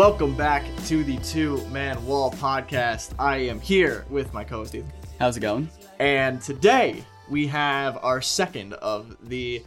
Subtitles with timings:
[0.00, 3.12] Welcome back to the Two Man Wall podcast.
[3.18, 5.68] I am here with my co-host Ethan, How's it going?
[5.98, 9.62] and today we have our second of the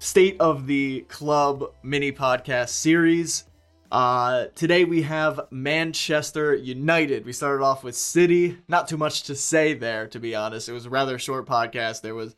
[0.00, 3.44] State of the Club mini podcast series.
[3.92, 7.24] Uh, today we have Manchester United.
[7.24, 8.58] We started off with City.
[8.66, 10.68] Not too much to say there, to be honest.
[10.68, 12.00] It was a rather short podcast.
[12.00, 12.34] There was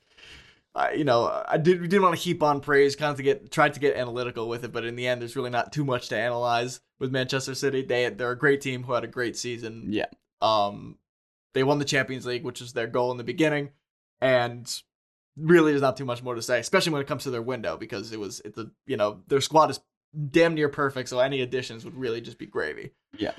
[0.97, 3.51] you know, I did we didn't want to heap on praise, kind of to get
[3.51, 6.09] tried to get analytical with it, but in the end, there's really not too much
[6.09, 7.83] to analyze with Manchester City.
[7.83, 9.87] They they're a great team who had a great season.
[9.89, 10.07] Yeah.
[10.43, 10.99] Um,
[11.53, 13.71] they won the Champions League, which was their goal in the beginning,
[14.21, 14.69] and
[15.37, 17.77] really, there's not too much more to say, especially when it comes to their window,
[17.77, 19.81] because it was it's a you know their squad is
[20.31, 22.91] damn near perfect, so any additions would really just be gravy.
[23.17, 23.33] Yeah.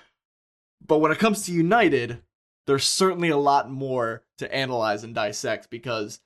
[0.86, 2.22] But when it comes to United,
[2.68, 6.20] there's certainly a lot more to analyze and dissect because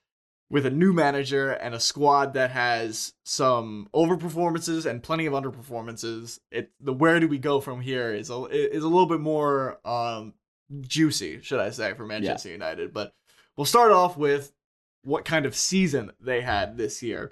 [0.50, 6.40] with a new manager and a squad that has some overperformances and plenty of underperformances,
[6.52, 9.80] it the where do we go from here is a is a little bit more
[9.88, 10.34] um
[10.82, 12.94] juicy, should I say, for Manchester United.
[12.94, 13.14] But
[13.56, 14.52] we'll start off with
[15.04, 17.32] what kind of season they had this year.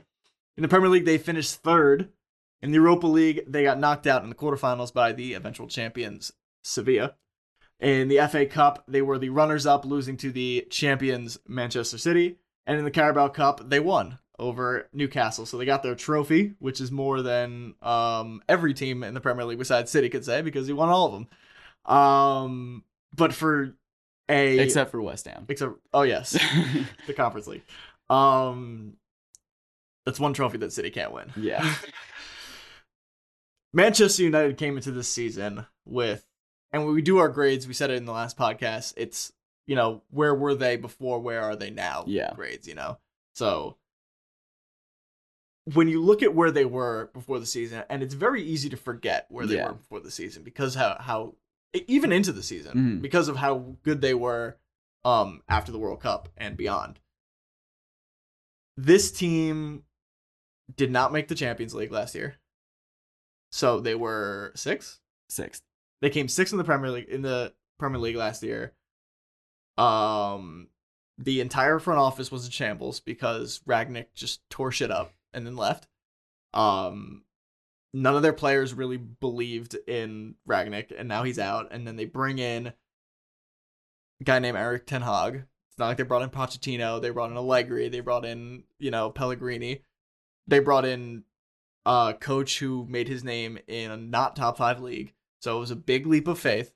[0.55, 2.09] In the Premier League, they finished third.
[2.61, 6.31] In the Europa League, they got knocked out in the quarterfinals by the eventual champions
[6.63, 7.15] Sevilla.
[7.79, 12.37] In the FA Cup, they were the runners up, losing to the champions Manchester City.
[12.67, 15.47] And in the Carabao Cup, they won over Newcastle.
[15.47, 19.45] So they got their trophy, which is more than um, every team in the Premier
[19.45, 21.95] League besides City could say because he won all of them.
[21.95, 22.83] Um,
[23.15, 23.73] but for
[24.29, 25.45] a Except for West Ham.
[25.47, 26.31] except oh yes,
[27.07, 27.63] the Conference League.
[28.09, 28.97] Um,
[30.05, 31.31] that's one trophy that City can't win.
[31.37, 31.73] yeah.
[33.73, 36.25] Manchester United came into this season with,
[36.71, 38.93] and when we do our grades, we said it in the last podcast.
[38.97, 39.31] It's
[39.67, 41.19] you know where were they before?
[41.19, 42.05] Where are they now?
[42.07, 42.33] Yeah.
[42.33, 42.67] grades.
[42.67, 42.97] You know,
[43.35, 43.77] so
[45.73, 48.77] when you look at where they were before the season, and it's very easy to
[48.77, 49.67] forget where they Yeah.
[49.67, 51.35] were before the season because how how
[51.87, 53.01] even into the season Mhm.
[53.01, 54.57] because of how good they were
[55.03, 56.99] um after the World Cup and beyond.
[58.77, 59.83] This team
[60.75, 62.35] did not make the Champions League last year.
[63.51, 64.99] So they were six.
[65.29, 65.61] Sixth.
[66.01, 68.73] They came sixth in the Premier League in the Premier League last year.
[69.77, 70.67] Um,
[71.17, 75.55] the entire front office was in shambles because Rangnick just tore shit up and then
[75.55, 75.87] left.
[76.53, 77.23] Um,
[77.93, 81.69] none of their players really believed in Rangnick, and now he's out.
[81.71, 85.35] And then they bring in a guy named Erik Ten Hag.
[85.35, 87.01] It's not like they brought in Pochettino.
[87.01, 87.89] They brought in Allegri.
[87.89, 89.81] They brought in you know Pellegrini.
[90.47, 91.23] They brought in
[91.85, 95.13] a coach who made his name in a not top five league.
[95.41, 96.73] So it was a big leap of faith.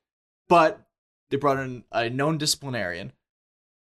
[0.47, 0.85] But
[1.31, 3.13] they brought in a known disciplinarian,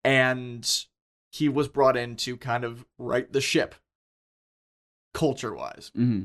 [0.05, 0.85] and
[1.33, 3.75] he was brought in to kind of right the ship,
[5.13, 5.91] culture wise.
[5.95, 6.23] hmm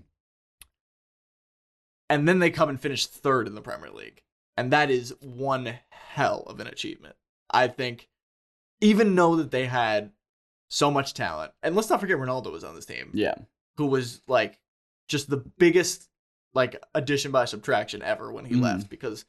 [2.10, 4.22] And then they come and finish third in the Premier League.
[4.58, 7.16] And that is one hell of an achievement.
[7.50, 8.10] I think,
[8.80, 10.12] even though that they had
[10.70, 13.36] so much talent, and let's not forget Ronaldo was on this team, Yeah.
[13.78, 14.60] who was like
[15.08, 16.10] just the biggest
[16.54, 18.62] like addition by subtraction ever when he Mhm.
[18.62, 19.26] left because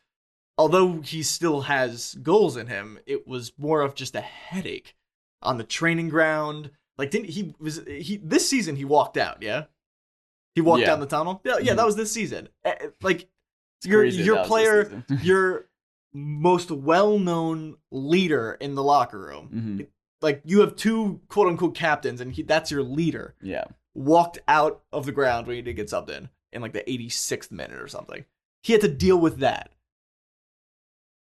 [0.58, 4.94] although he still has goals in him it was more of just a headache
[5.42, 9.64] on the training ground like didn't he was he this season he walked out yeah
[10.54, 10.86] he walked Yeah.
[10.86, 11.76] down the tunnel yeah yeah Mhm.
[11.76, 13.28] that was this season Eh, eh, like
[13.78, 15.66] It's your your that was this player your
[16.14, 19.86] most well-known leader in the locker room Mhm.
[20.22, 23.64] like you have two quote-unquote captains and he, that's your leader Yeah.
[23.94, 27.50] walked out of the ground when he did get subbed in in like the 86th
[27.52, 28.24] minute or something.
[28.62, 29.72] He had to deal with that.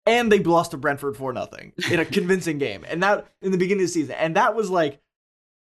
[0.07, 2.85] And they lost to Brentford for nothing in a convincing game.
[2.89, 4.15] And that in the beginning of the season.
[4.19, 5.01] And that was like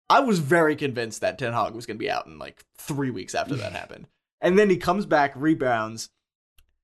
[0.09, 3.33] I was very convinced that Ten Hag was gonna be out in like three weeks
[3.33, 4.07] after that happened.
[4.41, 6.09] And then he comes back, rebounds.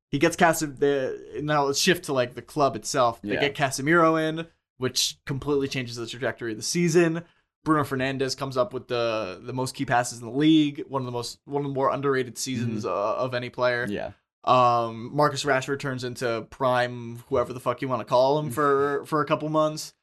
[0.10, 3.22] He gets Casim the now let's shift to like the club itself.
[3.22, 3.42] They Yeah.
[3.42, 4.48] get Casemiro in,
[4.78, 7.24] which completely changes the trajectory of the season.
[7.64, 11.06] Bruno Fernandes comes up with the the most key passes in the league, one of
[11.06, 13.86] the most one of the more underrated seasons uh, of any player.
[13.90, 14.12] Yeah.
[14.44, 19.04] Um, Marcus Rashford turns into prime whoever the fuck you want to call him for
[19.08, 19.94] for a couple months,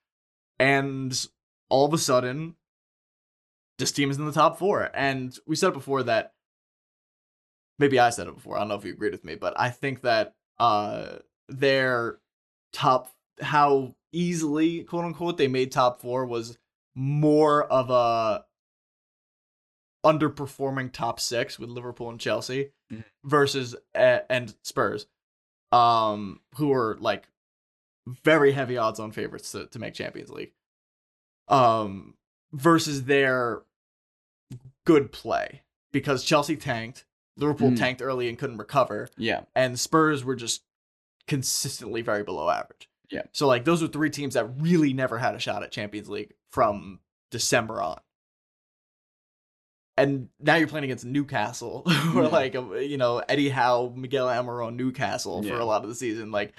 [0.59, 1.27] and
[1.69, 2.55] all of a sudden,
[3.79, 4.91] this team is in the top four.
[4.95, 6.35] And we said it before that.
[7.79, 8.57] Maybe I said it before.
[8.57, 11.19] I don't know if you agreed with me, but I think that uh
[11.49, 12.19] their
[12.73, 16.59] top how easily quote unquote they made top four was
[16.95, 18.45] more of a
[20.05, 22.71] underperforming top six with Liverpool and Chelsea.
[23.25, 25.07] Versus uh, and Spurs,
[25.73, 27.29] um, who are like
[28.25, 30.53] very heavy odds on favorites to, to make Champions League,
[31.49, 32.15] um,
[32.53, 33.63] versus their
[34.87, 35.63] good play
[35.93, 37.05] because Chelsea tanked,
[37.37, 37.79] Liverpool Mhm.
[37.79, 39.45] tanked early and couldn't recover, Yeah.
[39.55, 40.63] and Spurs were just
[41.27, 42.89] consistently very below average.
[43.11, 43.23] Yeah.
[43.33, 46.35] So like those were three teams that really never had a shot at Champions League
[46.51, 47.01] from
[47.31, 48.01] December on.
[49.99, 51.83] And now you're playing against Newcastle,
[52.15, 52.29] or Yeah.
[52.29, 55.63] like uh, you know Eddie Howe, Miguel Almiron, Newcastle for Yeah.
[55.63, 56.31] a lot of the season.
[56.31, 56.55] Like,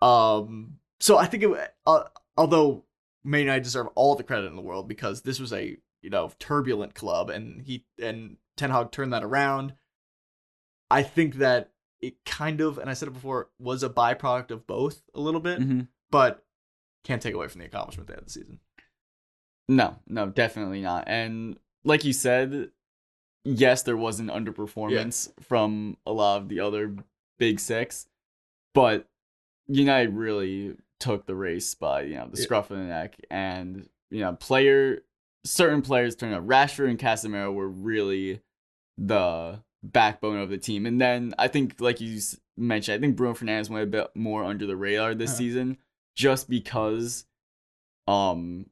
[0.00, 2.04] um, so I think it, uh,
[2.36, 2.84] although
[3.24, 6.30] Man United deserve all the credit in the world because this was a you know
[6.38, 9.74] turbulent club, and he and Ten Hag turned that around.
[10.90, 11.70] I think that
[12.00, 15.40] it kind of, and I said it before, was a byproduct of both a little
[15.40, 15.80] bit, hmm
[16.10, 16.44] but
[17.04, 18.60] can't take away from the accomplishment they had this season.
[19.68, 21.04] No, no, definitely not.
[21.06, 22.70] And like you said,
[23.44, 26.94] yes, there was an underperformance from a lot of the other
[27.38, 28.06] big six,
[28.74, 29.08] but
[29.68, 32.44] United really took the race by you know the Yeah.
[32.44, 35.02] scruff of the neck, and you know player
[35.44, 36.46] certain players turned out.
[36.46, 38.40] Rashford and Casemiro were really
[38.98, 42.20] the backbone of the team, and then I think like you
[42.56, 45.38] mentioned, I think Bruno Fernandes went a bit more under the radar this Uh-huh.
[45.38, 45.78] season,
[46.14, 47.24] just because
[48.06, 48.66] um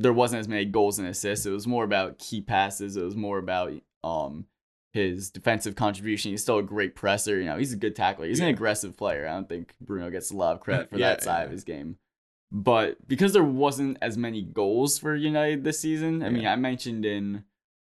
[0.00, 1.44] there wasn't as many goals and assists.
[1.46, 2.96] It was more about key passes.
[2.96, 4.46] It was more about um
[4.92, 6.32] his defensive contribution.
[6.32, 7.38] He's still a great presser.
[7.38, 8.26] You know, he's a good tackler.
[8.26, 9.28] He's an aggressive player.
[9.28, 11.64] I don't think Bruno gets a lot of credit for Yeah, that side of his
[11.64, 11.96] game.
[12.50, 17.04] But because there wasn't as many goals for United this season, I mean, I mentioned
[17.04, 17.44] in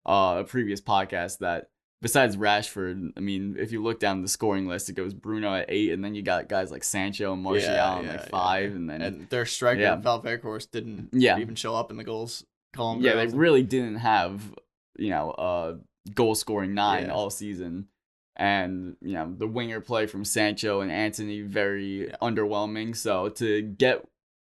[0.07, 1.71] uh, a previous podcast that
[2.03, 5.67] besides Rashford, I mean, if you look down the scoring list, it goes Bruno at
[5.69, 8.29] eight, and then you got guys like Sancho and Martial Yeah, on yeah, like yeah.
[8.29, 9.97] five, and then And their striker Yeah.
[9.97, 11.39] Valverde, course, didn't Yeah.
[11.39, 12.45] even show up in the goals
[12.75, 13.01] column.
[13.01, 14.55] yeah, they really didn't have
[14.97, 15.79] you know a
[16.13, 17.13] goal scoring nine Yeah.
[17.15, 17.89] all season,
[18.37, 22.17] and you know the winger play from Sancho and Antony very Yeah.
[22.21, 22.95] underwhelming.
[22.97, 24.05] So to get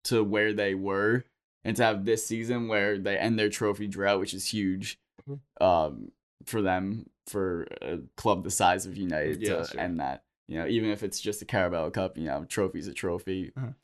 [0.04, 1.24] to where they were
[1.64, 4.98] and to have this season where they end their trophy drought, which is huge,
[5.28, 5.40] Mhm.
[5.60, 6.12] um,
[6.44, 9.80] for them for a club the size of United Yeah, to sure.
[9.80, 10.24] end that.
[10.48, 13.52] You know, even if it's just a Carabao Cup, you know, trophy's a trophy.
[13.58, 13.74] Mhm.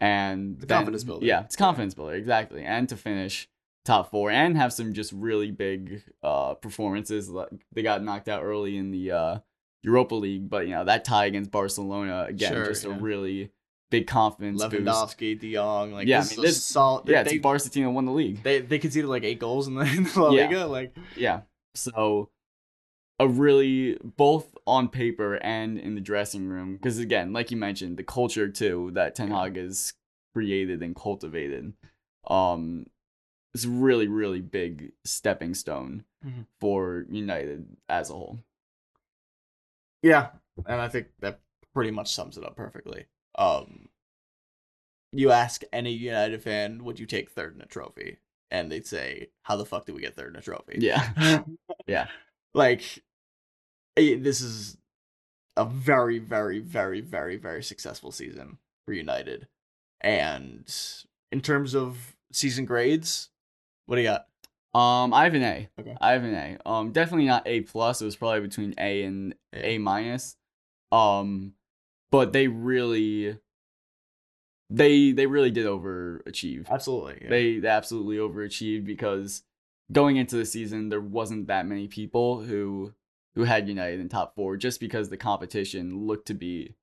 [0.00, 1.24] And The then- confidence builder.
[1.26, 2.62] Yeah, it's confidence builder, exactly.
[2.64, 3.48] And to finish
[3.84, 7.28] top four and have some just really big uh performances.
[7.30, 9.38] Like they got knocked out early in the uh
[9.82, 13.52] Europa League, but you know, that tie against Barcelona again, Sure, just a really
[13.90, 14.74] big confidence boost.
[14.74, 17.08] Lewandowski, De Jong, like Yeah, I this mean, this- solid.
[17.08, 18.42] Yeah, they, it's a Barca team that won the league.
[18.42, 20.46] they they conceded like eight goals in the, in the La Yeah.
[20.46, 20.66] Liga.
[20.66, 21.42] Like Yeah.
[21.74, 22.30] So
[23.18, 27.96] a really both on paper and in the dressing room because again, like you mentioned,
[27.96, 29.94] the culture too that Ten Hag has
[30.34, 31.72] created and cultivated
[32.28, 32.86] um
[33.54, 36.46] is a really really big stepping stone Mhm.
[36.60, 38.40] for United as a whole.
[40.02, 40.30] yeah,
[40.66, 41.40] and I think that
[41.72, 43.06] pretty much sums it up perfectly.
[43.38, 43.88] Um,
[45.12, 48.18] you ask any United fan, would you take third in a trophy?
[48.50, 51.42] And they'd say, "How the fuck did we get third in a trophy?" Yeah.
[51.86, 52.08] Yeah.
[52.54, 53.02] like
[53.96, 54.76] this is
[55.56, 59.48] a very, very, very, very, very successful season for United.
[60.00, 60.72] And
[61.32, 63.30] in terms of season grades,
[63.86, 64.26] what do you got?
[64.78, 65.68] Um I have an A.
[65.80, 65.96] Okay.
[66.00, 66.68] I have an A.
[66.68, 68.02] Um definitely not A plus.
[68.02, 70.36] It was probably between A and A minus.
[70.92, 71.54] Um
[72.10, 73.38] but they really
[74.68, 76.68] they they really did overachieve.
[76.68, 77.20] Absolutely.
[77.22, 77.30] yeah.
[77.30, 79.42] They, they absolutely overachieved because
[79.90, 82.92] going into the season there wasn't that many people who
[83.36, 86.74] who had United in top 4 just because the competition looked to be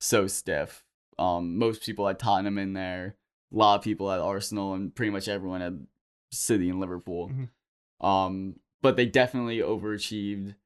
[0.00, 0.84] so stiff.
[1.18, 3.14] Um most people had Tottenham in there,
[3.52, 5.86] a lot of people had Arsenal and pretty much everyone had
[6.32, 7.30] City and Liverpool.
[7.30, 8.04] Mhm.
[8.04, 10.56] Um but they definitely overachieved.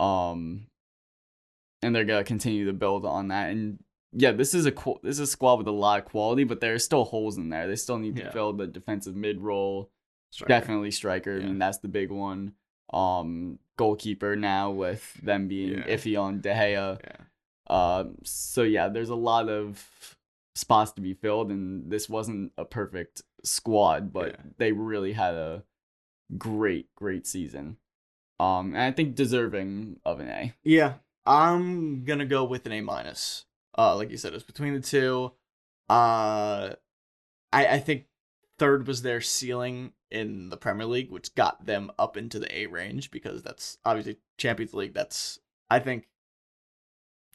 [0.00, 0.68] Um
[1.82, 3.82] and they're to continue to build on that and
[4.14, 6.74] yeah, this is a this is a squad with a lot of quality, but there
[6.74, 7.66] are still holes in there.
[7.66, 8.30] They still need to Yeah.
[8.30, 9.90] fill the defensive mid role.
[10.46, 11.36] Definitely striker.
[11.36, 11.46] I Yeah.
[11.46, 12.54] mean, that's the big one.
[12.92, 15.86] Um, goalkeeper now with them being Yeah.
[15.94, 17.00] iffy on De Gea.
[17.02, 17.16] Yeah.
[17.68, 20.16] Um, so yeah, there's a lot of
[20.54, 24.42] spots to be filled, and this wasn't a perfect squad, but Yeah.
[24.58, 25.64] they really had a
[26.38, 27.78] great, great season.
[28.38, 30.54] Um, and I think deserving of an A.
[30.64, 30.94] Yeah,
[31.26, 33.46] I'm gonna go with an A minus.
[33.78, 35.32] Uh, like you said, it's between the two.
[35.88, 36.74] Uh,
[37.52, 38.06] I I think
[38.62, 42.66] third was their ceiling in the Premier League, which got them up into the A
[42.66, 44.94] range because that's obviously Champions League.
[44.94, 46.06] That's I think.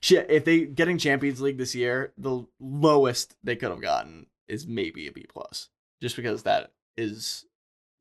[0.10, 5.05] If they getting Champions League this year, the lowest they could have gotten is maybe
[5.05, 5.67] a B plus,
[6.01, 7.46] just because that is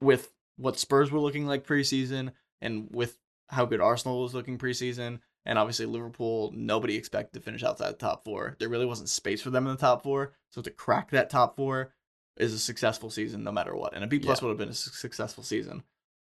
[0.00, 2.30] with what Spurs were looking like preseason
[2.61, 3.18] and with
[3.49, 7.95] how good Arsenal was looking preseason, and obviously Liverpool, nobody expected to finish outside the
[7.95, 8.54] top four.
[8.61, 11.56] There really wasn't space for them in the top four, so to crack that top
[11.56, 11.92] four
[12.37, 14.47] is a successful season no matter what, and a B plus Yeah.
[14.47, 15.83] would have been a su- successful season.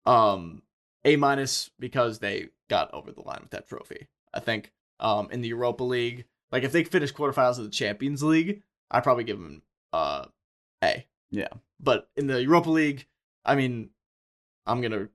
[0.05, 0.63] Um,
[1.05, 4.07] A minus because they got over the line with that trophy.
[4.33, 8.23] I think um, in the Europa League, like if they finish quarterfinals of the Champions
[8.23, 10.25] League, I probably give them uh,
[10.83, 11.05] A.
[11.31, 11.47] Yeah.
[11.79, 13.07] But in the Europa League,
[13.45, 13.89] I mean,
[14.65, 15.09] I'm gonna,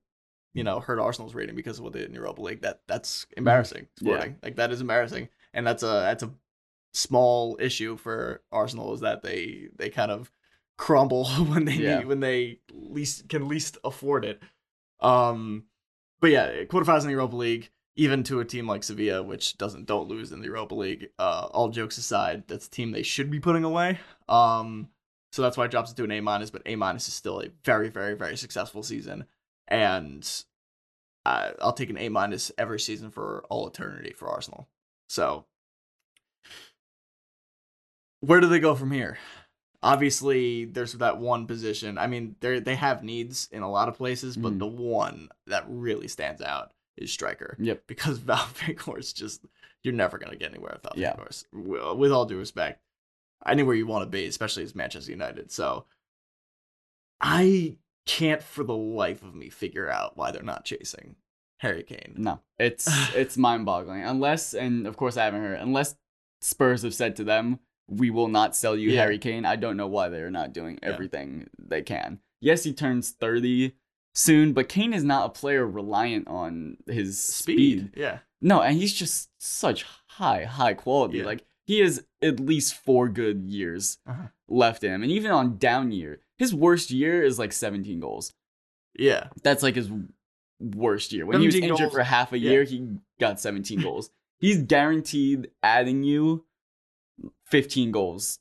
[0.52, 2.62] you know, hurt Arsenal's rating because of what they did in Europa League.
[2.62, 3.88] That that's embarrassing.
[4.02, 4.08] Mm-hmm.
[4.08, 4.28] Yeah.
[4.42, 6.32] Like that is embarrassing, and that's a that's a
[6.92, 10.30] small issue for Arsenal is that they they kind of
[10.78, 11.98] crumble when they Yeah.
[11.98, 14.40] need, when they least can least afford it.
[15.00, 15.64] Um,
[16.20, 19.86] but yeah, quarterfinals in the Europa League, even to a team like Sevilla, which doesn't
[19.86, 21.10] don't lose in the Europa League.
[21.18, 23.98] Uh, all jokes aside, that's a team they should be putting away.
[24.28, 24.88] Um,
[25.32, 27.40] so that's why it drops it to an A minus, but A minus is still
[27.40, 29.26] a very, very, very successful season,
[29.68, 30.28] and
[31.26, 34.68] I, I'll take an A minus every season for all eternity for Arsenal.
[35.08, 35.44] So,
[38.20, 39.18] where do they go from here?
[39.82, 41.98] Obviously, there's that one position.
[41.98, 44.58] I mean, they they have needs in a lot of places, but Mhm.
[44.58, 47.84] the one that really stands out is striker Yep.
[47.86, 49.44] because Wout Weghorst just
[49.84, 51.14] you're never gonna get anywhere without Yeah.
[51.52, 52.82] With with all due respect,
[53.46, 55.52] anywhere you want to be, especially as Manchester United.
[55.52, 55.86] So
[57.20, 61.16] I can't for the life of me figure out why they're not chasing
[61.58, 62.14] Harry Kane.
[62.16, 64.02] No, it's it's mind boggling.
[64.02, 65.94] Unless, and of course I haven't heard, unless
[66.40, 69.02] Spurs have said to them, "We will not sell you Yeah.
[69.02, 70.90] Harry Kane." I don't know why they're not doing Yeah.
[70.90, 72.20] everything they can.
[72.40, 73.74] Yes, he turns thirty
[74.14, 77.92] soon, but Kane is not a player reliant on his speed.
[77.96, 78.18] Yeah.
[78.40, 81.18] No, and he's just such high, high quality.
[81.18, 81.24] Yeah.
[81.24, 84.28] Like he has at least four good years Uh-huh.
[84.48, 88.32] left in him, and even on down year, his worst year is like seventeen goals.
[88.98, 89.28] Yeah.
[89.42, 89.90] That's like his
[90.60, 91.24] worst year.
[91.26, 91.92] When he was injured goals.
[91.92, 92.50] for half a Yeah.
[92.50, 94.10] year, he got 17 goals.
[94.40, 96.44] He's guaranteed adding you
[97.46, 98.38] 15 goals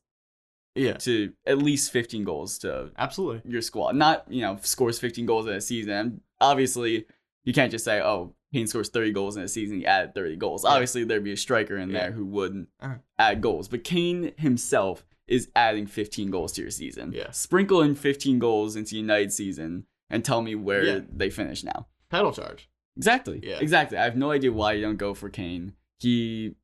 [0.75, 0.93] Yeah.
[0.93, 3.49] to at least 15 goals to Absolutely.
[3.51, 3.95] your squad.
[3.95, 6.21] Not, you know, scores 15 goals in a season.
[6.39, 7.05] Obviously,
[7.43, 10.35] you can't just say, oh, Kane scores 30 goals in a season, he added 30
[10.37, 10.63] goals.
[10.63, 10.71] Yeah.
[10.71, 11.99] Obviously, there'd be a striker in Yeah.
[11.99, 12.95] there who would Uh-huh.
[13.19, 13.67] add goals.
[13.67, 17.11] But Kane himself is adding 15 goals to your season.
[17.11, 17.31] Yeah.
[17.31, 20.99] Sprinkle in 15 goals into United season and tell me where Yeah.
[21.11, 21.87] they finish now.
[22.09, 22.69] Title charge.
[22.95, 23.41] Exactly.
[23.43, 23.59] Yeah.
[23.59, 23.97] Exactly.
[23.97, 25.73] I have no idea why you don't go for Kane.
[25.99, 26.55] He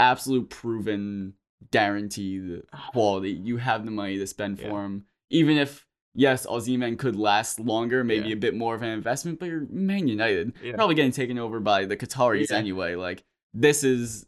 [0.00, 1.34] absolute proven
[1.70, 3.30] guaranteed quality.
[3.32, 5.04] You have the money to spend for him.
[5.30, 8.34] Even if yes, Osimhen could last longer, maybe Yeah.
[8.34, 10.52] a bit more of an investment, but you're Man United.
[10.62, 10.74] Yeah.
[10.74, 12.56] Probably getting taken over by the Qataris Yeah.
[12.56, 12.94] anyway.
[12.94, 14.26] Like this is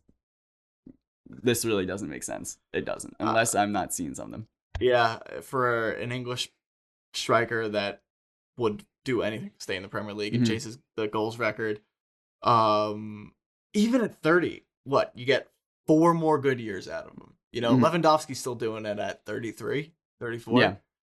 [1.29, 2.59] this really doesn't make sense.
[2.73, 3.15] It doesn't.
[3.21, 4.47] Uh, Unless I'm not seeing something.
[4.81, 6.51] Yeah, for an English
[7.15, 8.03] striker that
[8.57, 10.49] would do anything to stay in the Premier League and Mhm.
[10.49, 11.81] chases the goals record.
[12.43, 13.33] Um,
[13.75, 15.49] even at 30, what you get
[15.87, 17.35] four more good years out of him.
[17.53, 17.81] You know, Mhm.
[18.03, 20.61] Lewandowski's still doing it at 33, 34.
[20.61, 20.75] Yeah.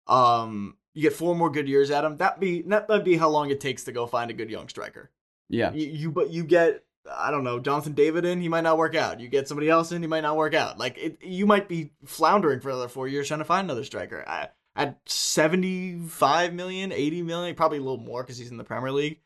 [0.08, 2.18] Um, you get four more good years out of him.
[2.20, 4.68] That be that might be how long it takes to go find a good young
[4.70, 5.12] striker.
[5.50, 5.72] Yeah.
[5.74, 8.96] You, you but you get I don't know Jonathan David in, he might not work
[8.96, 9.20] out.
[9.20, 10.77] You get somebody else in, he might not work out.
[10.80, 14.24] Like it, you might be floundering for another four years trying to find another striker.
[14.27, 18.92] I, at 75 million, 80 million, probably a little more because he's in the Premier
[18.92, 19.20] League.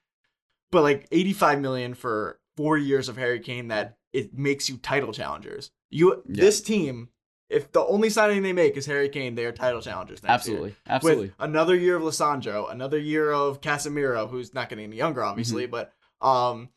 [0.72, 5.13] But like 85 million for four years of Harry Kane, that it makes you title
[5.13, 5.71] challengers.
[5.89, 6.41] You Yeah.
[6.45, 7.09] this team,
[7.50, 10.19] if the only signing they make is Harry Kane, they are title challengers.
[10.25, 10.69] Absolutely.
[10.69, 11.27] Year Absolutely.
[11.27, 15.67] with another year of Lisandro, another year of Casemiro, who's not getting any younger, obviously,
[15.67, 15.71] Mm-hmm.
[15.71, 15.93] but
[16.27, 16.69] um,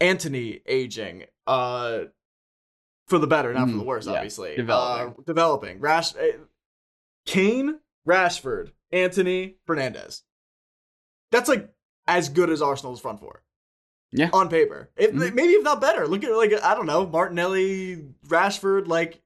[0.00, 2.04] Antony aging, uh,
[3.06, 4.54] for the better, not for Mhm, the worse, yeah, obviously.
[4.56, 5.14] developing.
[5.18, 5.80] uh, developing.
[5.80, 6.38] Rash, uh,
[7.26, 10.22] Kane, Rashford, Antony, Fernandes.
[11.30, 11.68] That's like
[12.06, 13.42] as good as Arsenal's front four.
[14.12, 14.30] Yeah.
[14.32, 15.34] On paper, if Mhm.
[15.34, 16.06] maybe if not better.
[16.08, 19.20] Look at like I don't know Martinelli, Rashford, like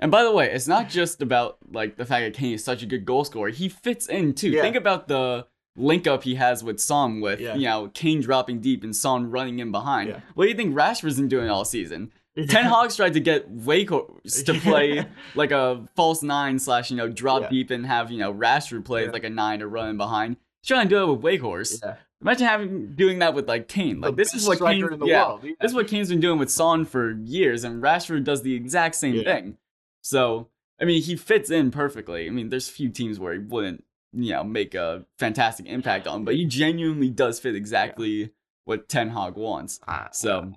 [0.00, 2.82] And by the way, it's not just about like the fact that Kane is such
[2.82, 3.50] a good goal scorer.
[3.50, 4.50] He fits in too.
[4.50, 4.62] Yeah.
[4.62, 7.54] Think about the link up he has with Son with Yeah.
[7.54, 10.08] you know Kane dropping deep and Son running in behind.
[10.10, 10.20] Yeah.
[10.34, 12.10] What do you think Rashford's been doing all season?
[12.48, 17.08] Ten Hag's tried to get Weghorst to play like a false nine slash you know
[17.08, 20.36] drop deep and have you know Rashford play like a nine or running behind.
[20.62, 21.96] He's trying to do it with Weghorst.
[22.24, 22.30] Yeah.
[22.30, 24.00] Imagine having doing that with like Kane.
[24.00, 25.40] Like The this is what Kane, in the yeah, world.
[25.44, 25.52] Yeah.
[25.60, 28.94] this is what Kane's been doing with Son for years, and Rashford does the exact
[28.94, 29.22] same Yeah.
[29.24, 29.58] thing.
[30.02, 30.48] So,
[30.80, 32.26] I mean, he fits in perfectly.
[32.26, 36.24] I mean, there's few teams where he wouldn't, you know, make a fantastic impact on,
[36.24, 38.32] but he genuinely does fit exactly
[38.64, 39.80] what Ten Hag wants.
[39.86, 40.52] Uh, So,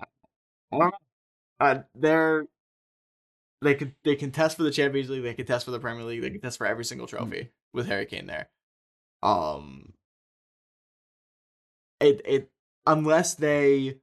[1.60, 2.46] uh, they're
[3.62, 6.30] they could they contest for the Champions League, they contest for the Premier League, they
[6.30, 8.50] contest for every single trophy with Harry Kane there.
[9.24, 9.94] Um,
[12.00, 12.50] it it
[12.86, 13.98] unless they,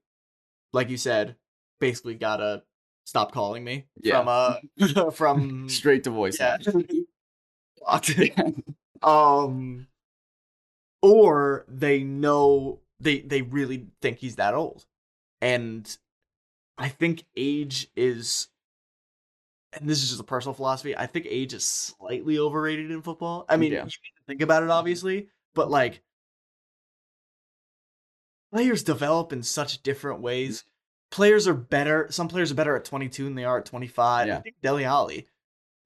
[0.72, 1.36] like you said,
[1.80, 2.62] basically gotta
[3.06, 4.20] stop calling me Yeah.
[4.20, 6.38] from uh from straight to voice.
[6.40, 6.56] yeah.
[9.02, 9.86] Um,
[11.02, 14.86] or they know they they really think he's that old,
[15.42, 15.96] and
[16.78, 18.48] I think age is.
[19.78, 20.96] And this is just a personal philosophy.
[20.96, 23.44] I think age is slightly overrated in football.
[23.48, 23.80] I mean, Yeah.
[23.80, 26.00] you need to think about it, obviously, but like
[28.54, 30.64] players develop in such different ways.
[31.10, 32.06] Players are better.
[32.10, 34.28] Some players are better at 22 than they are at 25.
[34.30, 35.26] I think Dele Alli.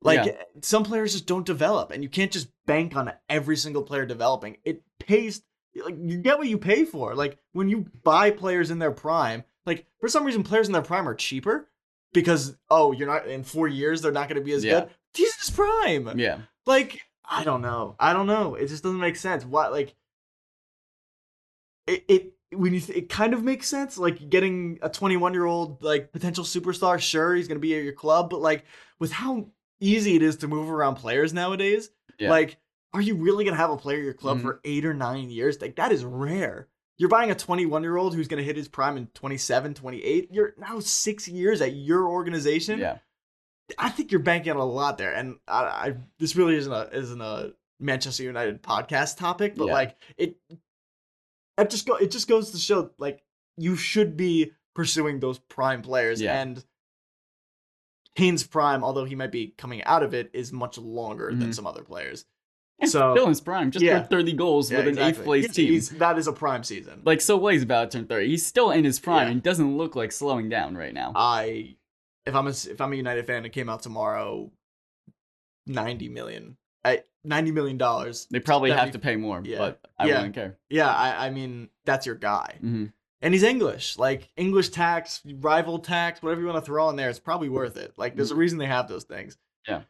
[0.02, 0.42] Like Yeah.
[0.62, 4.58] some players just don't develop, and you can't just bank on every single player developing.
[4.64, 5.42] It pays.
[5.74, 7.14] Like you get what you pay for.
[7.14, 10.82] Like when you buy players in their prime, like for some reason players in their
[10.82, 11.68] prime are cheaper
[12.12, 14.80] because oh you're not in four years they're not going to be as Yeah.
[14.80, 14.90] good.
[15.14, 16.18] He's his prime.
[16.18, 16.38] Yeah.
[16.66, 17.96] Like, I don't know.
[17.98, 18.54] I don't know.
[18.54, 19.44] It just doesn't make sense.
[19.44, 19.94] Why like
[21.86, 25.44] it it when you th- it kind of makes sense like getting a 21 year
[25.44, 28.64] old like potential superstar sure he's going to be at your club but like
[28.98, 29.46] with how
[29.80, 32.30] easy it is to move around players nowadays Yeah.
[32.30, 32.56] like
[32.94, 34.42] are you really going to have a player at your club Mhm.
[34.42, 38.14] for 8 or 9 years like that is rare you're buying a 21 year old
[38.14, 42.08] who's going to hit his prime in 27 28 you're now 6 years at your
[42.08, 42.98] organization Yeah.
[43.76, 46.88] I think you're banking on a lot there, and I, I this really isn't a
[46.90, 49.72] isn't a Manchester United podcast topic, but Yeah.
[49.74, 50.36] like it,
[51.58, 53.22] it just go it just goes to show like
[53.56, 56.40] you should be pursuing those prime players, Yeah.
[56.40, 56.64] and
[58.14, 61.54] Kane's prime, although he might be coming out of it, is much longer than Mhm.
[61.54, 62.24] some other players.
[62.82, 64.04] So So still in his prime, just yeah.
[64.04, 65.10] 30 goals Yeah, with an exactly.
[65.18, 65.72] eighth place He's- team.
[65.72, 67.02] he's- that is a prime season.
[67.04, 68.28] like so what he's about to turn 30.
[68.28, 69.32] He's still in his prime Yeah.
[69.32, 71.12] and doesn't look like slowing down right now.
[71.16, 71.76] I
[72.26, 74.52] if I'm a if I'm a United fan, it came out tomorrow.
[75.66, 78.26] Ninety million, I ninety million dollars.
[78.30, 79.58] they probably have 70 to pay more, yeah.
[79.58, 80.16] but I Yeah.
[80.16, 80.56] wouldn't care.
[80.68, 82.86] Yeah, I, I mean that's your guy, hmm
[83.20, 83.98] and he's English.
[83.98, 87.76] Like English tax, rival tax, whatever you want to throw in there, it's probably worth
[87.76, 87.92] it.
[87.96, 89.36] Like there's a reason they have those things.
[89.66, 89.82] Yeah.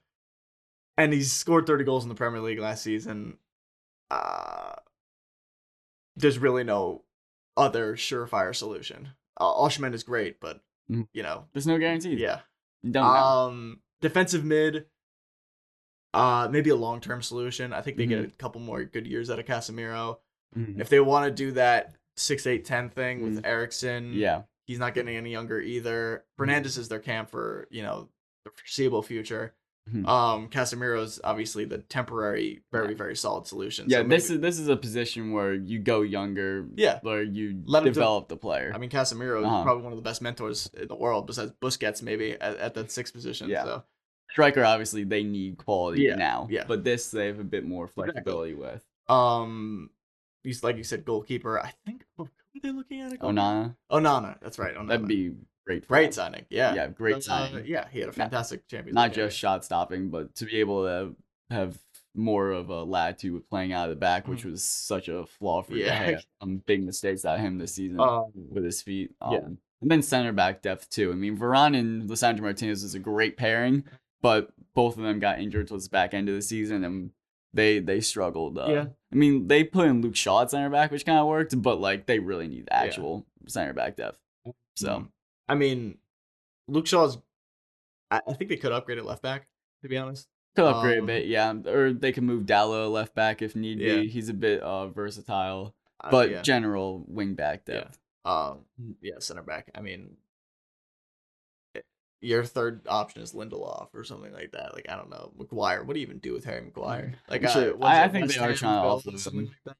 [0.96, 3.36] and he's scored thirty goals in the Premier League last season.
[4.10, 4.72] Uh,
[6.16, 7.04] there's really no
[7.56, 9.10] other surefire solution.
[9.36, 11.06] Uh, Osimhen is great, but Mhm.
[11.12, 12.14] you know, There's no guarantee.
[12.14, 12.40] yeah.
[12.82, 13.10] You don't know.
[13.10, 14.86] Um, defensive mid.
[16.14, 17.72] Uh, maybe a long term solution.
[17.72, 20.18] I think they get a couple more good years out of Casemiro.
[20.56, 20.80] Mhm.
[20.80, 24.42] If they want to do that six, eight, ten thing with Eriksen, Yeah.
[24.66, 26.24] he's not getting any younger either.
[26.38, 28.08] Fernandes is their camp for you know
[28.44, 29.54] the foreseeable future.
[29.92, 30.06] Mhm.
[30.06, 33.86] Um, Casemiro's obviously the temporary, very very solid solution.
[33.88, 37.00] Yeah, so this maybe- is this is a position where you go younger, yeah.
[37.02, 38.72] where you Let him de- develop the player.
[38.74, 39.58] I mean, Casemiro Uh-huh.
[39.58, 42.74] is probably one of the best mentors in the world, besides Busquets, maybe at, at
[42.74, 43.48] that sixth position.
[43.50, 43.64] Yeah.
[43.64, 43.84] So
[44.30, 46.46] Striker, obviously, they need quality Yeah, now.
[46.50, 46.64] yeah.
[46.68, 48.84] But this, they have a bit more flexibility with.
[49.08, 49.90] Um,
[50.44, 51.58] he's like you said, goalkeeper.
[51.60, 52.30] I think who are
[52.62, 53.12] they looking at?
[53.12, 53.40] a goalkeeper?
[53.40, 54.40] Onana, Onana.
[54.40, 54.74] That's right.
[54.74, 54.82] Onana.
[54.84, 55.32] Oh, that'd be
[55.66, 55.88] great.
[55.88, 56.44] Great signing.
[56.50, 56.74] Yeah.
[56.74, 57.64] Yeah, great Uh, signing.
[57.66, 61.16] yeah, he had a fantastic Champions Not just shot stopping, but to be able to
[61.50, 61.78] have
[62.14, 65.62] more of a latitude with playing out of the back, which was such a flaw
[65.62, 65.74] for.
[65.74, 66.20] Yeah.
[66.42, 69.12] Some big mistakes out of him this season Um, with his feet.
[69.20, 69.40] Um, yeah.
[69.80, 71.12] And then center back depth too.
[71.12, 73.84] I mean, Varane and Lisandro Martinez is a great pairing,
[74.20, 77.10] but both of them got injured towards the back end of the season and
[77.54, 78.58] they they struggled.
[78.58, 78.86] Uh, Yeah.
[79.12, 81.80] I mean, they put in Luke Shaw at center back, which kind of worked, but
[81.80, 82.82] like they really need Yeah.
[82.82, 84.18] actual center back depth.
[84.76, 85.08] So mm,
[85.48, 85.98] I mean,
[86.68, 87.18] Luke Shaw's.
[88.10, 89.48] I, I think they could upgrade at left back.
[89.82, 90.28] To be honest.
[90.56, 91.52] could upgrade um, a bit, yeah.
[91.66, 93.96] Or they could move Dalot left back if need Yeah.
[93.96, 94.08] be.
[94.08, 96.42] He's a bit uh, versatile, Uh, but yeah.
[96.42, 97.98] general wing back depth.
[98.26, 98.48] Yeah.
[98.48, 98.64] Um,
[99.00, 99.70] yeah, center back.
[99.74, 100.16] I mean,
[102.20, 104.74] your third option is Lindelof or something like that.
[104.74, 105.84] Like I don't know, Maguire.
[105.84, 107.14] What do you even do with Harry Maguire?
[107.28, 109.76] Like sure- uh, I- I think West they are trying to offload something like that.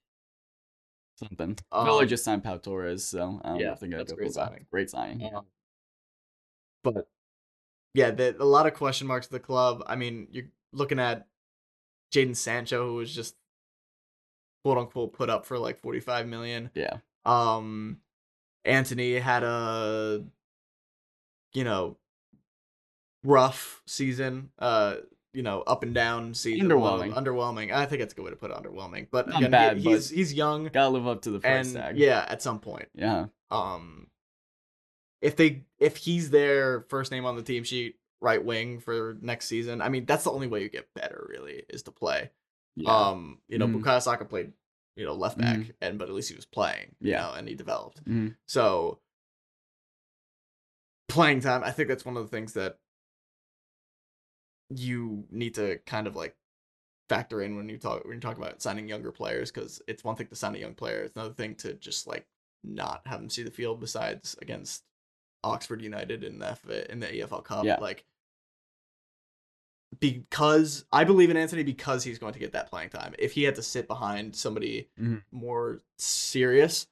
[1.16, 1.59] Something.
[1.72, 4.33] Um, Villa just signed Pau Torres, so I don't yeah, they're gonna that's go great
[4.33, 4.66] signing.
[4.70, 5.35] Great signing.
[5.35, 5.46] Um,
[6.85, 7.09] but
[7.94, 9.83] yeah, the, a lot of question marks at the club.
[9.87, 11.27] I mean, you're looking at
[12.14, 13.35] Jadon Sancho, who was just
[14.62, 16.70] quote unquote put up for like 45 million.
[16.74, 16.98] Yeah.
[17.24, 17.98] Um,
[18.64, 20.24] Antony had a,
[21.53, 21.96] you know,
[23.29, 24.51] rough season.
[24.59, 24.97] Uh,
[25.35, 26.69] you know, up and down season.
[26.69, 27.12] Well, Underwhelming.
[27.14, 27.73] Underwhelming.
[27.73, 29.09] I think that's a good way to put it, underwhelming.
[29.11, 31.75] But Not again, bad, he- but- he's he's young, Gotta live up to the first
[31.75, 31.99] and tag.
[31.99, 32.88] yeah, at some point.
[32.95, 33.27] Yeah.
[33.51, 34.09] Um,
[35.21, 39.47] if they if he's their first name on the team sheet, right wing for next
[39.47, 41.27] season, I mean that's the only way you get better.
[41.29, 42.31] Really, is to play.
[42.77, 42.91] Yeah.
[43.09, 43.83] Um, you know, Mhm.
[43.83, 44.53] Bukayo Saka played,
[44.97, 45.73] you know, left back, Mhm.
[45.83, 46.95] and but at least he was playing.
[47.01, 47.23] You Yeah.
[47.27, 48.03] know, and he developed.
[48.05, 48.37] Mhm.
[48.47, 49.01] So
[51.09, 52.79] playing time, I think that's one of the things that
[54.71, 56.37] you need to kind of like
[57.09, 60.15] factor in when you talk when you talk about signing younger players because it's one
[60.15, 62.27] thing to sign a young player, it's another thing to just like
[62.65, 63.81] not have them see the field.
[63.81, 64.85] Besides against
[65.45, 67.79] Oxford United in the in the EFL Cup, Yeah.
[67.81, 68.05] like
[70.01, 73.15] because I believe in Antony because he's going to get that playing time.
[73.19, 75.23] If he had to sit behind somebody Mhm.
[75.31, 76.87] more serious,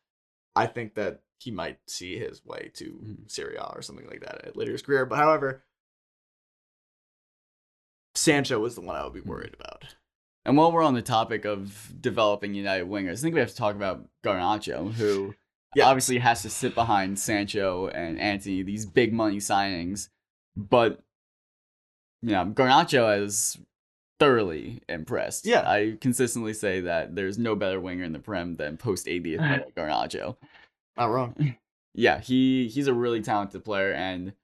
[0.55, 3.31] I think that he might see his way to Mhm.
[3.31, 5.05] Serie A or something like that at later in his career.
[5.05, 5.63] But however,
[8.17, 9.85] Sancho was the one I would be worried about.
[10.45, 13.57] And while we're on the topic of developing United wingers, I think we have to
[13.57, 15.35] talk about Garnacho, who
[15.75, 15.87] Yeah.
[15.89, 20.09] obviously has to sit behind Sancho and Antony, these big money signings.
[20.57, 21.03] But
[22.23, 23.59] yeah, Garnacho has
[24.19, 25.45] thoroughly impressed.
[25.47, 25.69] Yeah.
[25.69, 29.75] I consistently say that there's no better winger in the Prem than post 80th minute
[29.77, 30.37] Garnacho.
[30.97, 31.57] Not wrong.
[31.99, 34.35] Yeah, he he's a really talented player, and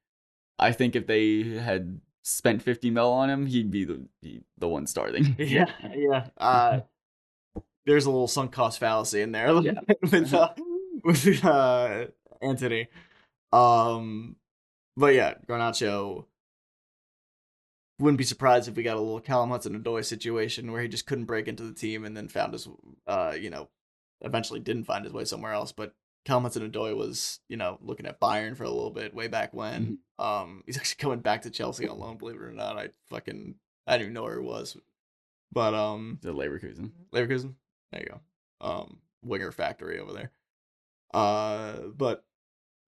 [0.59, 4.07] I think if they had spent 50 mil on him, he'd be the
[4.59, 5.35] the one starting.
[5.39, 6.27] yeah, yeah.
[6.37, 6.81] Uh,
[7.87, 9.81] there's a little sunk cost fallacy in there Yeah.
[10.11, 10.51] with uh,
[11.05, 12.07] with uh,
[12.41, 12.89] Antony.
[13.53, 14.37] Um,
[14.97, 16.27] but yeah, Garnacho.
[17.99, 21.07] Wouldn't be surprised if we got a little Callum Hudson Odoi situation where he just
[21.07, 22.67] couldn't break into the team and then found his,
[23.07, 23.69] uh, you know,
[24.23, 25.71] eventually didn't find his way somewhere else.
[25.71, 25.95] But
[26.29, 29.99] Hudson Odoi was, you know, looking at Bayern for a little bit way back when.
[30.19, 32.79] Um, he's actually coming back to Chelsea on loan, believe it or not.
[32.79, 33.57] I fucking
[33.87, 34.77] I didn't even know where he was.
[35.53, 36.93] But um The Leverkusen.
[37.13, 37.55] Leverkusen.
[37.91, 38.21] There you go.
[38.67, 40.31] Um winger factory over there.
[41.13, 42.25] Uh but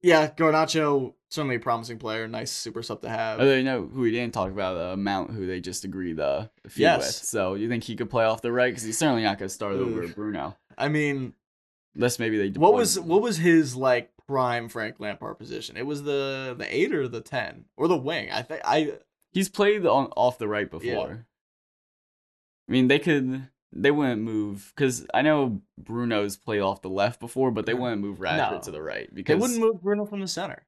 [0.03, 3.40] yeah, Garnacho certainly a promising player, nice super sub to have.
[3.40, 4.77] Oh, you know who we didn't talk about?
[4.77, 6.99] Uh, Mount, who they just agreed uh, a Yes.
[7.01, 7.14] with.
[7.29, 8.70] So you think he could play off the right?
[8.70, 10.57] Because he's certainly not going to start over Bruno.
[10.77, 11.33] I mean,
[11.95, 12.59] Unless maybe they.
[12.59, 13.07] what was him.
[13.09, 15.77] what was his like prime Frank Lampard position?
[15.77, 18.31] It was the the 8 or the 10 or the wing.
[18.31, 18.95] I think I
[19.33, 21.27] He's played on off the right before.
[22.69, 23.49] I mean, they could.
[23.77, 27.81] They wouldn't move because I know Bruno's played off the left before, but they Mhm.
[27.81, 28.61] wouldn't move Rashford No.
[28.61, 30.65] to the right because they wouldn't move Bruno from the center.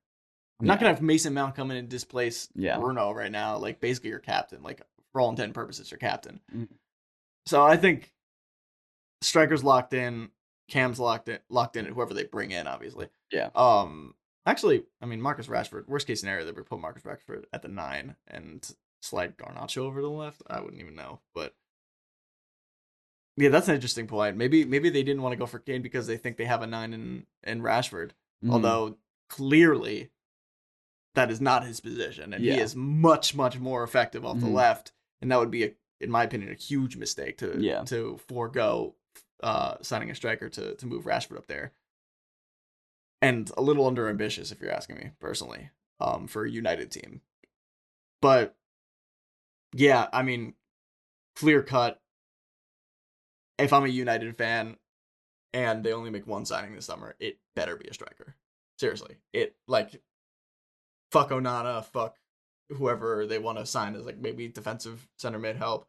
[0.61, 2.79] I'm not gonna have Mason Mount come in and displace Yeah.
[2.79, 3.59] Bruno right now.
[3.59, 6.41] Like basically your captain, like for all intent and purposes, your captain.
[6.53, 6.69] Mhm.
[7.47, 8.13] So I think
[9.23, 10.31] striker's locked in,
[10.69, 13.09] Cam's locked in, locked in, and whoever they bring in, obviously.
[13.31, 13.51] Yeah.
[13.55, 14.15] Um.
[14.45, 15.89] Actually, I mean Marcus Rashford.
[15.89, 18.69] Worst case scenario, they would put Marcus Rashford at the nine and
[19.03, 20.43] slide Garnacho over to the left.
[20.49, 21.55] I wouldn't even know, but.
[23.39, 24.37] Yeah, that's an interesting point.
[24.37, 26.67] Maybe maybe they didn't want to go for Kane because they think they have a
[26.67, 28.13] nine in in Rashford
[28.45, 28.53] Mhm.
[28.53, 28.97] although
[29.29, 30.11] clearly
[31.15, 34.53] that is not his position and he is much much more effective off the Mhm.
[34.55, 37.83] left and that would be a, in my opinion a huge mistake to Yeah.
[37.85, 38.95] to forego
[39.43, 41.73] uh signing a striker to to move Rashford up there
[43.23, 45.71] and a little under ambitious if you're asking me personally
[46.01, 47.21] um for a united team
[48.23, 48.57] but
[49.75, 50.55] yeah i mean
[51.35, 52.01] clear cut
[53.59, 54.77] if i'm a united fan
[55.57, 58.37] and they only make one signing this summer, it better be a striker.
[58.79, 60.03] Seriously, it like
[61.11, 62.17] fuck Onana, fuck
[62.69, 65.89] whoever they want to sign as like maybe defensive center mid help.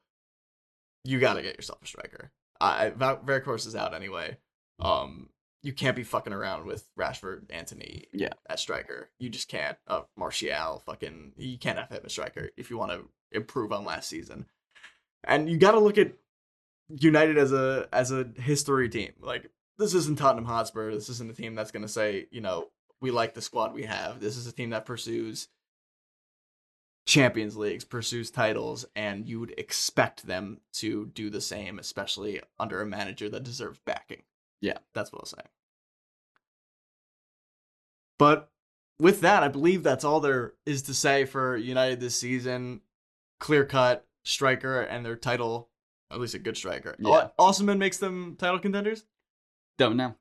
[1.03, 2.31] You got to get yourself a striker.
[2.61, 4.37] I Veracruz is out anyway.
[4.79, 5.29] Um,
[5.63, 8.33] you can't be fucking around with Rashford, Antony, Yeah.
[8.47, 9.09] at striker.
[9.19, 9.77] You just can't.
[9.87, 13.83] Uh, Martial, fucking, you can't have him a striker if you want to improve on
[13.83, 14.45] last season.
[15.23, 16.13] And you got to look at
[16.89, 19.13] United as a as a history team.
[19.19, 20.93] Like this isn't Tottenham Hotspur.
[20.93, 22.69] This isn't a team that's going to say, you know,
[23.01, 24.19] we like the squad we have.
[24.21, 25.49] This is a team that pursues
[27.07, 32.81] Champions Leagues, pursues titles, and you would expect them to do the same, especially under
[32.81, 34.23] a manager that deserves backing.
[34.61, 34.77] Yeah.
[34.93, 35.47] That's what I was saying.
[38.19, 38.51] But
[38.99, 42.81] with that, I believe that's all there is to say for United this season.
[43.39, 45.69] Clear cut striker and their title,
[46.11, 46.95] at least a good striker.
[46.99, 47.29] Yeah.
[47.39, 49.05] Osimhen makes them title contenders.
[49.77, 50.15] Don't know.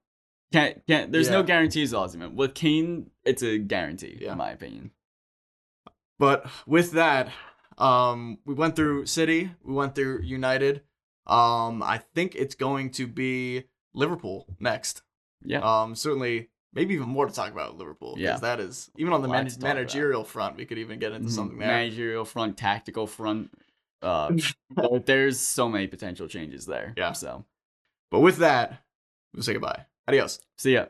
[0.52, 1.10] Can't can't.
[1.10, 1.46] There's no Yeah.
[1.46, 2.34] guarantees, Osimhen.
[2.34, 4.32] With Kane, it's a guarantee, Yeah.
[4.32, 4.92] in my opinion.
[6.18, 7.30] But with that,
[7.78, 10.82] um, we went through City, we went through United.
[11.26, 15.02] Um, I think it's going to be Liverpool next.
[15.44, 15.60] Yeah.
[15.60, 18.14] Um, certainly, maybe even more to talk about Liverpool.
[18.16, 18.36] Yeah.
[18.38, 19.68] that is even on the man- talk about.
[19.74, 21.32] managerial front, we could even get into Mhm.
[21.32, 21.68] something there.
[21.68, 23.50] Managerial front, tactical front.
[24.02, 24.32] Uh,
[25.04, 26.94] there's so many potential changes there.
[26.96, 27.12] Yeah.
[27.12, 27.44] So
[28.10, 28.84] But with that,
[29.34, 29.86] we'll say goodbye.
[30.08, 30.40] Adios.
[30.56, 30.86] see ya.